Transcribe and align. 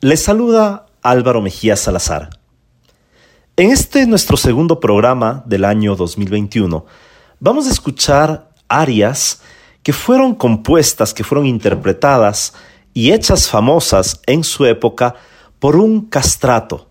Les 0.00 0.22
saluda 0.22 0.86
Álvaro 1.02 1.42
Mejía 1.42 1.74
Salazar. 1.74 2.30
En 3.56 3.72
este 3.72 4.06
nuestro 4.06 4.36
segundo 4.36 4.78
programa 4.78 5.42
del 5.44 5.64
año 5.64 5.96
2021, 5.96 6.86
vamos 7.40 7.66
a 7.66 7.72
escuchar 7.72 8.48
arias 8.68 9.42
que 9.82 9.92
fueron 9.92 10.36
compuestas, 10.36 11.12
que 11.12 11.24
fueron 11.24 11.46
interpretadas 11.46 12.54
y 12.94 13.10
hechas 13.10 13.50
famosas 13.50 14.22
en 14.26 14.44
su 14.44 14.66
época 14.66 15.16
por 15.58 15.74
un 15.74 16.02
castrato 16.02 16.88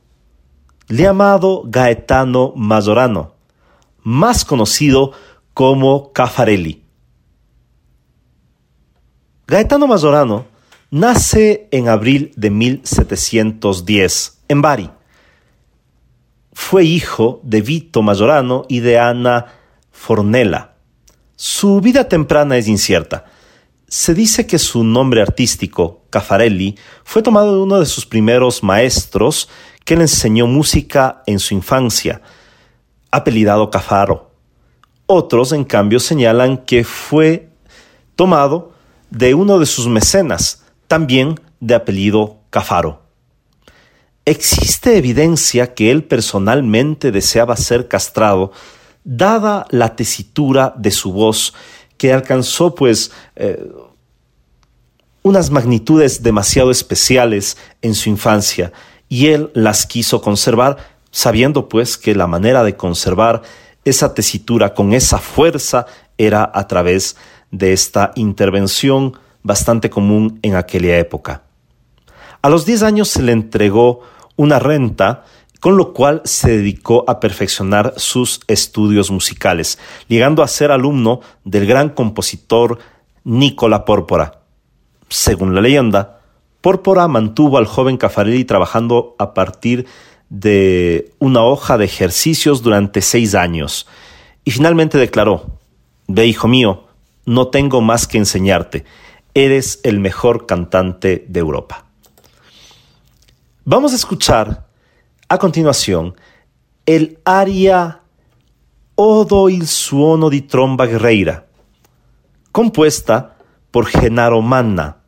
llamado 0.89 1.63
Gaetano 1.65 2.51
Majorano, 2.57 3.35
más 4.03 4.43
conocido 4.43 5.13
como 5.53 6.11
Caffarelli. 6.11 6.83
Gaetano 9.47 9.87
Majorano 9.87 10.56
Nace 10.89 11.67
en 11.71 11.89
abril 11.89 12.31
de 12.37 12.49
1710 12.49 14.43
en 14.47 14.61
Bari. 14.61 14.89
Fue 16.53 16.85
hijo 16.85 17.41
de 17.43 17.61
Vito 17.61 18.01
Majorano 18.01 18.63
y 18.69 18.79
de 18.79 18.97
Ana 18.97 19.47
Fornella. 19.91 20.75
Su 21.35 21.81
vida 21.81 22.07
temprana 22.07 22.55
es 22.55 22.69
incierta. 22.69 23.25
Se 23.89 24.13
dice 24.13 24.47
que 24.47 24.57
su 24.57 24.85
nombre 24.85 25.21
artístico, 25.21 26.05
Caffarelli, 26.09 26.77
fue 27.03 27.21
tomado 27.21 27.53
de 27.53 27.61
uno 27.63 27.81
de 27.81 27.85
sus 27.85 28.05
primeros 28.05 28.63
maestros 28.63 29.49
que 29.83 29.97
le 29.97 30.03
enseñó 30.03 30.47
música 30.47 31.21
en 31.25 31.39
su 31.39 31.53
infancia, 31.53 32.21
apellidado 33.11 33.69
Cafaro. 33.69 34.31
Otros, 35.05 35.51
en 35.51 35.65
cambio, 35.65 35.99
señalan 35.99 36.57
que 36.59 36.85
fue 36.85 37.49
tomado 38.15 38.71
de 39.09 39.33
uno 39.33 39.59
de 39.59 39.65
sus 39.65 39.87
mecenas, 39.87 40.63
también 40.87 41.39
de 41.59 41.75
apellido 41.75 42.37
Cafaro. 42.49 43.01
Existe 44.25 44.97
evidencia 44.97 45.73
que 45.73 45.89
él 45.91 46.03
personalmente 46.03 47.11
deseaba 47.11 47.55
ser 47.55 47.87
castrado, 47.87 48.51
dada 49.03 49.65
la 49.69 49.95
tesitura 49.95 50.73
de 50.77 50.91
su 50.91 51.13
voz, 51.13 51.53
que 51.97 52.11
alcanzó 52.13 52.75
pues 52.75 53.11
eh, 53.35 53.71
unas 55.23 55.49
magnitudes 55.49 56.23
demasiado 56.23 56.71
especiales 56.71 57.57
en 57.81 57.95
su 57.95 58.09
infancia, 58.09 58.73
y 59.09 59.27
él 59.27 59.49
las 59.53 59.85
quiso 59.85 60.21
conservar, 60.21 60.77
sabiendo 61.11 61.69
pues 61.69 61.97
que 61.97 62.13
la 62.13 62.27
manera 62.27 62.63
de 62.63 62.75
conservar 62.75 63.41
esa 63.85 64.13
tesitura 64.13 64.73
con 64.73 64.93
esa 64.93 65.19
fuerza 65.19 65.85
era 66.17 66.51
a 66.53 66.67
través 66.67 67.15
de 67.51 67.71
esta 67.71 68.11
intervención 68.15 69.17
bastante 69.43 69.89
común 69.89 70.39
en 70.41 70.55
aquella 70.55 70.97
época. 70.97 71.43
A 72.41 72.49
los 72.49 72.65
10 72.65 72.83
años 72.83 73.09
se 73.09 73.23
le 73.23 73.31
entregó 73.31 74.01
una 74.35 74.59
renta, 74.59 75.25
con 75.59 75.75
lo 75.75 75.93
cual 75.93 76.21
se 76.23 76.57
dedicó 76.57 77.03
a 77.07 77.19
perfeccionar 77.19 77.93
sus 77.97 78.41
estudios 78.47 79.09
musicales, 79.11 79.79
llegando 80.07 80.43
a 80.43 80.47
ser 80.47 80.71
alumno 80.71 81.21
del 81.43 81.65
gran 81.65 81.89
compositor 81.89 82.77
Nicola 83.23 83.83
Pórpora. 83.85 84.41
Según 85.09 85.55
la 85.55 85.61
leyenda, 85.61 86.21
Pórpora 86.61 87.07
mantuvo 87.07 87.57
al 87.57 87.65
joven 87.65 87.97
Caffarelli 87.97 88.45
trabajando 88.45 89.15
a 89.19 89.33
partir 89.33 89.85
de 90.29 91.13
una 91.19 91.43
hoja 91.43 91.77
de 91.77 91.85
ejercicios 91.85 92.61
durante 92.61 93.01
seis 93.01 93.35
años 93.35 93.87
y 94.43 94.51
finalmente 94.51 94.97
declaró, 94.97 95.57
Ve 96.07 96.25
hijo 96.25 96.47
mío, 96.47 96.85
no 97.25 97.47
tengo 97.47 97.81
más 97.81 98.07
que 98.07 98.17
enseñarte 98.17 98.85
eres 99.37 99.79
el 99.83 99.99
mejor 99.99 100.47
cantante 100.47 101.23
de 101.27 101.39
Europa. 101.39 101.85
Vamos 103.65 103.93
a 103.93 103.95
escuchar 103.95 104.65
a 105.29 105.37
continuación 105.37 106.15
el 106.87 107.19
aria 107.23 108.01
Odo 108.95 109.47
il 109.47 109.67
suono 109.67 110.27
di 110.27 110.41
tromba 110.47 110.87
guerreira, 110.87 111.45
compuesta 112.51 113.37
por 113.69 113.85
Genaro 113.85 114.41
Manna, 114.41 115.03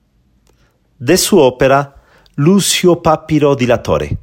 de 1.00 1.18
su 1.18 1.40
ópera 1.40 1.96
Lucio 2.36 3.02
Papiro 3.02 3.56
Dilatore. 3.56 4.20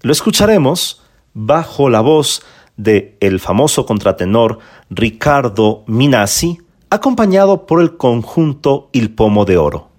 Lo 0.00 0.10
escucharemos 0.10 1.02
bajo 1.34 1.88
la 1.88 2.00
voz 2.00 2.42
de 2.76 3.16
el 3.20 3.38
famoso 3.38 3.86
contratenor 3.86 4.58
Ricardo 4.90 5.84
Minasi, 5.86 6.58
acompañado 6.92 7.64
por 7.64 7.80
el 7.80 7.96
conjunto 7.96 8.90
Il 8.92 9.14
Pomo 9.14 9.46
de 9.46 9.56
Oro. 9.56 9.91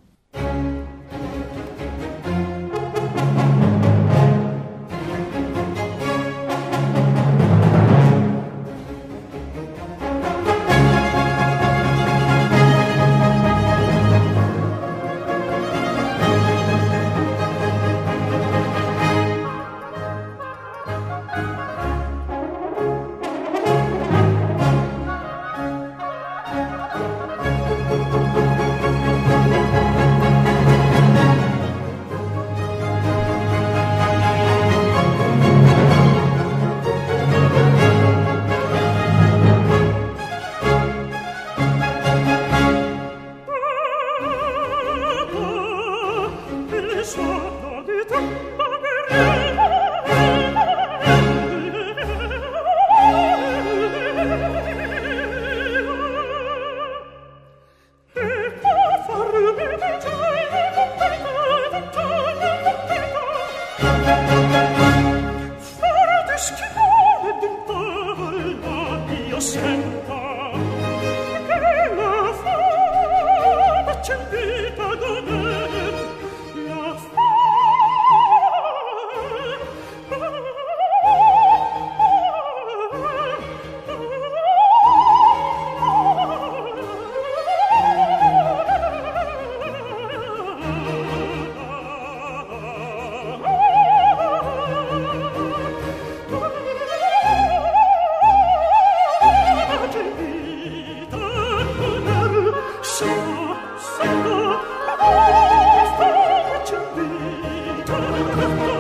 Oh. 108.35 108.69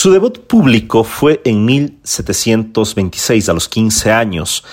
Su 0.00 0.10
debut 0.10 0.38
público 0.46 1.04
fue 1.04 1.42
en 1.44 1.66
1726, 1.66 3.50
a 3.50 3.52
los 3.52 3.68
15 3.68 4.10
años, 4.10 4.64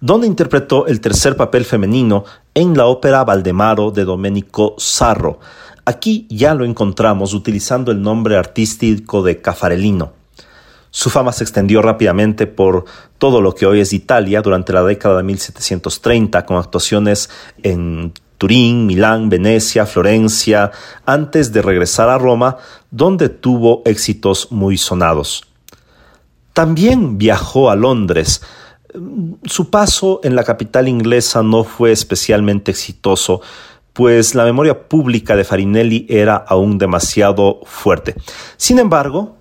donde 0.00 0.28
interpretó 0.28 0.86
el 0.86 1.00
tercer 1.00 1.36
papel 1.36 1.64
femenino 1.64 2.24
en 2.54 2.76
la 2.76 2.86
ópera 2.86 3.24
Valdemaro 3.24 3.90
de 3.90 4.04
Domenico 4.04 4.76
Sarro. 4.78 5.40
Aquí 5.84 6.28
ya 6.30 6.54
lo 6.54 6.64
encontramos 6.64 7.34
utilizando 7.34 7.90
el 7.90 8.00
nombre 8.00 8.36
artístico 8.36 9.20
de 9.24 9.40
Cafarelino. 9.40 10.12
Su 10.92 11.10
fama 11.10 11.32
se 11.32 11.42
extendió 11.42 11.82
rápidamente 11.82 12.46
por 12.46 12.84
todo 13.18 13.40
lo 13.40 13.56
que 13.56 13.66
hoy 13.66 13.80
es 13.80 13.92
Italia 13.92 14.42
durante 14.42 14.72
la 14.72 14.84
década 14.84 15.16
de 15.16 15.22
1730, 15.24 16.46
con 16.46 16.56
actuaciones 16.56 17.30
en 17.64 18.12
Turín, 18.38 18.86
Milán, 18.86 19.28
Venecia, 19.28 19.84
Florencia, 19.84 20.70
antes 21.04 21.52
de 21.52 21.60
regresar 21.60 22.08
a 22.08 22.18
Roma, 22.18 22.56
donde 22.90 23.28
tuvo 23.28 23.82
éxitos 23.84 24.50
muy 24.50 24.78
sonados. 24.78 25.44
También 26.52 27.18
viajó 27.18 27.70
a 27.70 27.76
Londres. 27.76 28.42
Su 29.44 29.70
paso 29.70 30.20
en 30.24 30.34
la 30.34 30.44
capital 30.44 30.88
inglesa 30.88 31.42
no 31.42 31.64
fue 31.64 31.92
especialmente 31.92 32.70
exitoso, 32.70 33.42
pues 33.92 34.34
la 34.34 34.44
memoria 34.44 34.88
pública 34.88 35.36
de 35.36 35.44
Farinelli 35.44 36.06
era 36.08 36.36
aún 36.36 36.78
demasiado 36.78 37.60
fuerte. 37.64 38.14
Sin 38.56 38.78
embargo, 38.78 39.36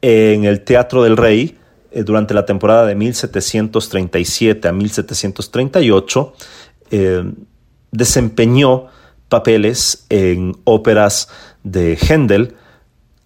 en 0.00 0.44
el 0.44 0.62
Teatro 0.62 1.02
del 1.02 1.16
Rey, 1.16 1.58
eh, 1.90 2.02
durante 2.02 2.34
la 2.34 2.46
temporada 2.46 2.86
de 2.86 2.94
1737 2.94 4.68
a 4.68 4.72
1738, 4.72 6.34
eh, 6.90 7.24
desempeñó 7.90 8.86
papeles 9.28 10.06
en 10.08 10.56
óperas 10.64 11.28
de 11.64 11.96
Händel, 11.96 12.54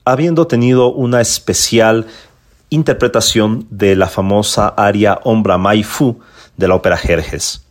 habiendo 0.04 0.47
tenido 0.47 0.92
una 0.92 1.21
especial 1.21 2.07
interpretación 2.71 3.66
de 3.71 3.97
la 3.97 4.09
famosa 4.09 4.69
aria 4.69 5.21
Ombra 5.25 5.59
Mai 5.59 5.83
Fu 5.83 6.21
de 6.57 6.69
la 6.69 6.75
ópera 6.75 6.97
Jerjes. 6.97 7.66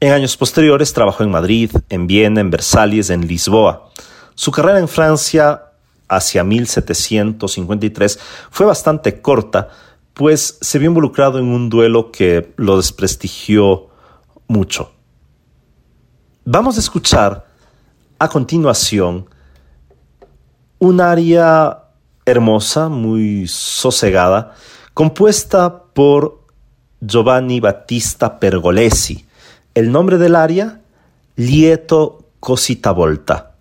En 0.00 0.12
años 0.12 0.36
posteriores 0.36 0.92
trabajó 0.92 1.22
en 1.22 1.30
Madrid, 1.30 1.70
en 1.88 2.06
Viena, 2.06 2.40
en 2.40 2.50
Versalles, 2.50 3.10
en 3.10 3.26
Lisboa. 3.26 3.90
Su 4.34 4.50
carrera 4.50 4.78
en 4.78 4.88
Francia 4.88 5.62
hacia 6.08 6.44
1753 6.44 8.18
fue 8.50 8.66
bastante 8.66 9.22
corta, 9.22 9.70
pues 10.12 10.58
se 10.60 10.78
vio 10.78 10.88
involucrado 10.88 11.38
en 11.38 11.46
un 11.46 11.70
duelo 11.70 12.12
que 12.12 12.52
lo 12.56 12.76
desprestigió 12.76 13.88
mucho. 14.46 14.92
Vamos 16.44 16.76
a 16.76 16.80
escuchar 16.80 17.46
a 18.18 18.28
continuación 18.28 19.26
un 20.78 21.00
aria 21.00 21.78
hermosa, 22.26 22.88
muy 22.88 23.46
sosegada, 23.46 24.54
compuesta 24.94 25.84
por 25.92 26.44
Giovanni 27.00 27.60
Battista 27.60 28.38
Pergolesi. 28.38 29.26
El 29.74 29.90
nombre 29.90 30.18
del 30.18 30.36
aria, 30.36 30.80
Lieto 31.36 32.26
Cosita 32.40 32.92
Volta. 32.92 33.54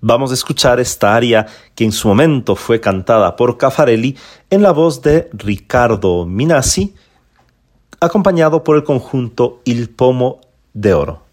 Vamos 0.00 0.30
a 0.30 0.34
escuchar 0.34 0.80
esta 0.80 1.14
aria 1.14 1.46
que 1.74 1.84
en 1.84 1.92
su 1.92 2.08
momento 2.08 2.56
fue 2.56 2.80
cantada 2.80 3.36
por 3.36 3.56
Caffarelli 3.56 4.16
en 4.50 4.62
la 4.62 4.72
voz 4.72 5.00
de 5.00 5.30
Ricardo 5.32 6.26
Minasi, 6.26 6.94
acompañado 8.00 8.62
por 8.62 8.76
el 8.76 8.84
conjunto 8.84 9.62
Il 9.64 9.88
Pomo 9.88 10.40
de 10.74 10.92
Oro. 10.92 11.23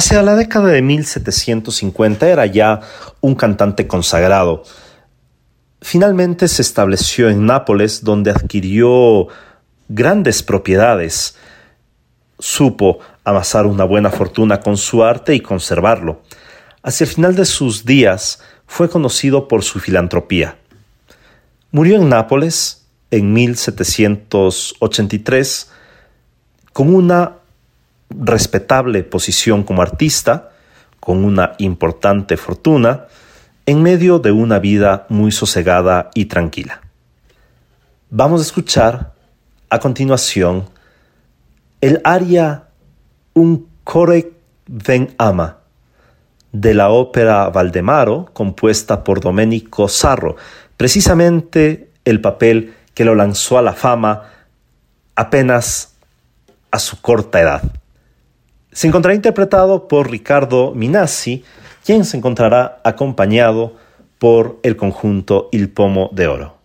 Hacia 0.00 0.22
la 0.22 0.34
década 0.34 0.68
de 0.68 0.80
1750 0.80 2.26
era 2.26 2.46
ya 2.46 2.80
un 3.20 3.34
cantante 3.34 3.86
consagrado. 3.86 4.62
Finalmente 5.82 6.48
se 6.48 6.62
estableció 6.62 7.28
en 7.28 7.44
Nápoles, 7.44 8.02
donde 8.02 8.30
adquirió 8.30 9.28
grandes 9.90 10.42
propiedades. 10.42 11.36
Supo 12.38 13.00
amasar 13.24 13.66
una 13.66 13.84
buena 13.84 14.08
fortuna 14.08 14.60
con 14.60 14.78
su 14.78 15.04
arte 15.04 15.34
y 15.34 15.40
conservarlo. 15.40 16.22
Hacia 16.82 17.04
el 17.04 17.10
final 17.10 17.36
de 17.36 17.44
sus 17.44 17.84
días 17.84 18.40
fue 18.66 18.88
conocido 18.88 19.48
por 19.48 19.62
su 19.62 19.80
filantropía. 19.80 20.56
Murió 21.72 21.96
en 21.96 22.08
Nápoles 22.08 22.86
en 23.10 23.34
1783 23.34 25.70
con 26.72 26.94
una 26.94 27.39
respetable 28.10 29.02
posición 29.04 29.62
como 29.62 29.82
artista, 29.82 30.50
con 30.98 31.24
una 31.24 31.54
importante 31.58 32.36
fortuna, 32.36 33.06
en 33.66 33.82
medio 33.82 34.18
de 34.18 34.32
una 34.32 34.58
vida 34.58 35.06
muy 35.08 35.32
sosegada 35.32 36.10
y 36.14 36.26
tranquila. 36.26 36.80
Vamos 38.10 38.40
a 38.40 38.44
escuchar 38.44 39.12
a 39.68 39.78
continuación 39.78 40.68
el 41.80 42.00
aria 42.04 42.64
Un 43.34 43.68
Corec 43.84 44.32
Ven 44.66 45.14
Ama 45.18 45.58
de 46.52 46.74
la 46.74 46.90
ópera 46.90 47.48
Valdemaro, 47.50 48.30
compuesta 48.32 49.04
por 49.04 49.20
Domenico 49.20 49.88
Sarro, 49.88 50.36
precisamente 50.76 51.90
el 52.04 52.20
papel 52.20 52.74
que 52.94 53.04
lo 53.04 53.14
lanzó 53.14 53.58
a 53.58 53.62
la 53.62 53.72
fama 53.72 54.24
apenas 55.14 55.94
a 56.70 56.78
su 56.78 57.00
corta 57.00 57.40
edad 57.40 57.62
se 58.80 58.88
encontrará 58.88 59.14
interpretado 59.14 59.88
por 59.88 60.10
Ricardo 60.10 60.72
Minassi, 60.74 61.44
quien 61.84 62.06
se 62.06 62.16
encontrará 62.16 62.80
acompañado 62.82 63.74
por 64.18 64.58
el 64.62 64.74
conjunto 64.74 65.50
Il 65.52 65.68
Pomo 65.68 66.08
de 66.14 66.26
Oro. 66.26 66.59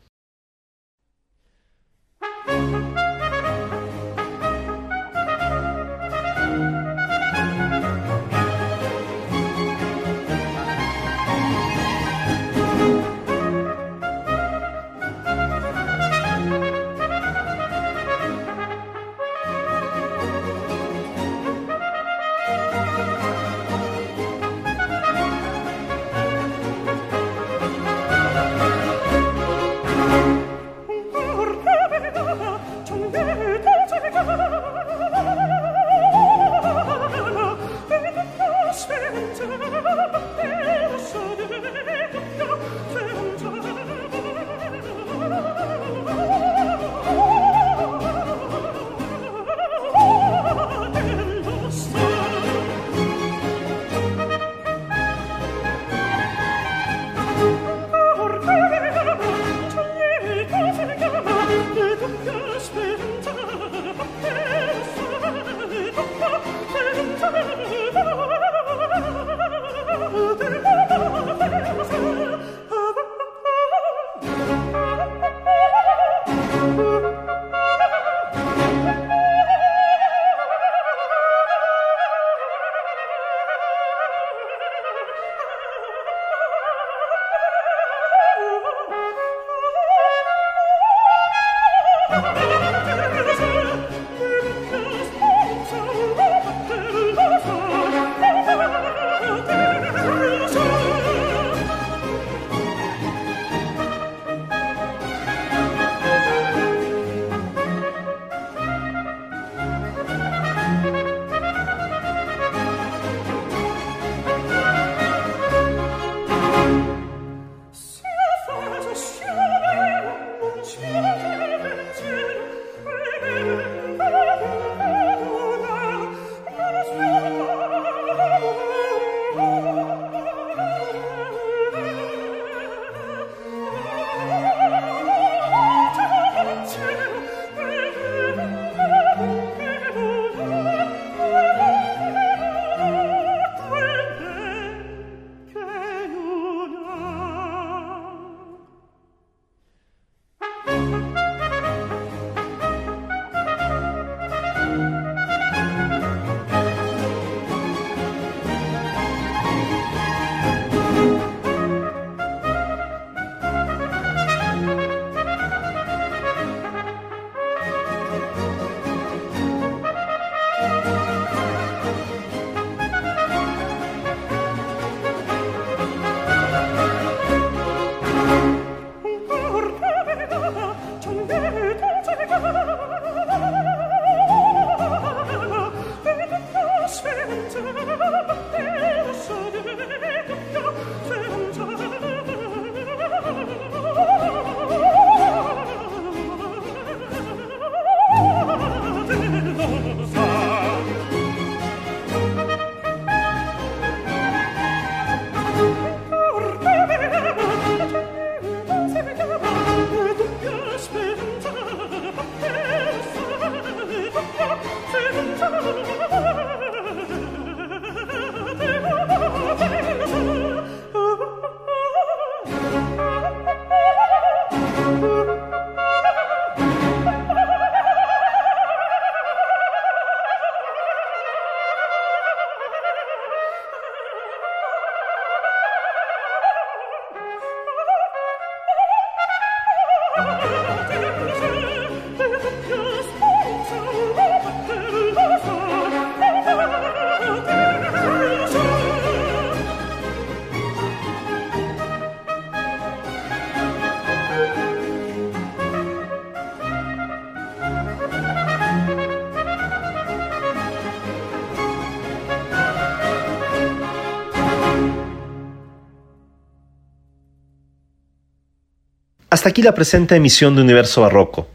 Hasta 269.46 269.52
aquí 269.52 269.62
la 269.62 269.76
presente 269.76 270.16
emisión 270.16 270.56
de 270.56 270.64
Universo 270.64 271.02
Barroco. 271.02 271.48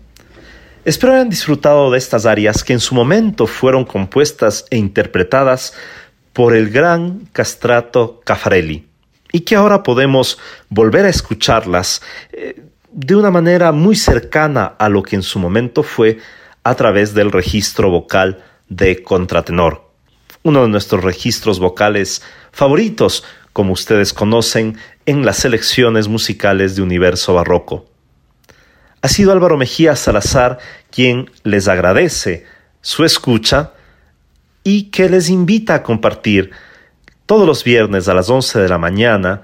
Espero 0.84 1.12
hayan 1.12 1.28
disfrutado 1.28 1.90
de 1.90 1.98
estas 1.98 2.24
arias 2.24 2.62
que 2.62 2.72
en 2.72 2.78
su 2.78 2.94
momento 2.94 3.48
fueron 3.48 3.84
compuestas 3.84 4.64
e 4.70 4.76
interpretadas 4.76 5.74
por 6.32 6.54
el 6.54 6.70
gran 6.70 7.26
castrato 7.32 8.20
Caffarelli 8.24 8.86
y 9.32 9.40
que 9.40 9.56
ahora 9.56 9.82
podemos 9.82 10.38
volver 10.68 11.04
a 11.04 11.08
escucharlas 11.08 12.00
eh, 12.32 12.62
de 12.92 13.16
una 13.16 13.32
manera 13.32 13.72
muy 13.72 13.96
cercana 13.96 14.66
a 14.78 14.88
lo 14.88 15.02
que 15.02 15.16
en 15.16 15.24
su 15.24 15.40
momento 15.40 15.82
fue 15.82 16.18
a 16.62 16.76
través 16.76 17.12
del 17.12 17.32
registro 17.32 17.90
vocal 17.90 18.44
de 18.68 19.02
contratenor, 19.02 19.90
uno 20.44 20.62
de 20.62 20.68
nuestros 20.68 21.02
registros 21.02 21.58
vocales 21.58 22.22
favoritos, 22.52 23.24
como 23.52 23.72
ustedes 23.72 24.12
conocen, 24.12 24.76
en 25.06 25.24
las 25.24 25.38
selecciones 25.38 26.08
musicales 26.08 26.76
de 26.76 26.82
Universo 26.82 27.34
Barroco. 27.34 27.86
Ha 29.02 29.08
sido 29.08 29.32
Álvaro 29.32 29.56
Mejía 29.56 29.96
Salazar 29.96 30.58
quien 30.90 31.30
les 31.42 31.68
agradece 31.68 32.46
su 32.82 33.04
escucha 33.04 33.72
y 34.62 34.84
que 34.90 35.08
les 35.08 35.30
invita 35.30 35.74
a 35.74 35.82
compartir 35.82 36.50
todos 37.26 37.46
los 37.46 37.64
viernes 37.64 38.08
a 38.08 38.14
las 38.14 38.28
11 38.28 38.58
de 38.60 38.68
la 38.68 38.78
mañana 38.78 39.42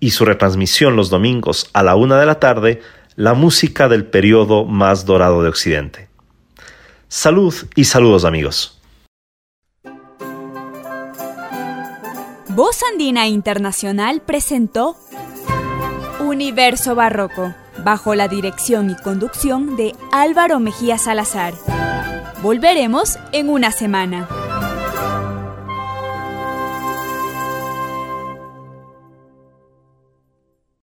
y 0.00 0.10
su 0.10 0.24
retransmisión 0.24 0.96
los 0.96 1.10
domingos 1.10 1.70
a 1.72 1.82
la 1.82 1.96
una 1.96 2.18
de 2.20 2.26
la 2.26 2.38
tarde, 2.38 2.82
la 3.16 3.34
música 3.34 3.88
del 3.88 4.04
periodo 4.04 4.64
más 4.64 5.04
dorado 5.04 5.42
de 5.42 5.48
Occidente. 5.48 6.08
Salud 7.08 7.54
y 7.74 7.84
saludos 7.84 8.24
amigos. 8.24 8.77
Voz 12.58 12.82
Andina 12.82 13.28
Internacional 13.28 14.20
presentó 14.20 14.96
Universo 16.18 16.96
Barroco, 16.96 17.54
bajo 17.84 18.16
la 18.16 18.26
dirección 18.26 18.90
y 18.90 18.96
conducción 18.96 19.76
de 19.76 19.94
Álvaro 20.10 20.58
Mejía 20.58 20.98
Salazar. 20.98 21.54
Volveremos 22.42 23.16
en 23.30 23.48
una 23.48 23.70
semana. 23.70 24.28